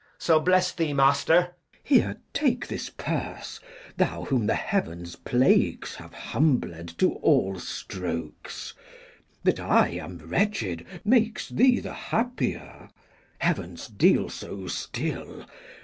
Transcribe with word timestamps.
So, 0.17 0.39
bless 0.39 0.71
thee, 0.71 0.93
master! 0.93 1.53
Glou. 1.71 1.79
Here, 1.99 2.17
take 2.33 2.65
this 2.65 2.89
Purse, 2.89 3.59
thou 3.97 4.23
whom 4.23 4.47
the 4.47 4.55
heavens' 4.55 5.15
plagues 5.15 5.93
Have 5.97 6.11
humbled 6.15 6.97
to 6.97 7.13
all 7.21 7.59
strokes. 7.59 8.73
That 9.43 9.59
I 9.59 9.89
am 9.89 10.17
wretched 10.17 10.87
Makes 11.05 11.49
thee 11.49 11.79
the 11.79 11.93
happier. 11.93 12.89
Heavens, 13.37 13.85
deal 13.89 14.27
so 14.29 14.65
still! 14.65 15.45